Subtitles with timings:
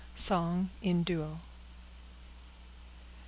[0.15, 1.41] —Song in Duo.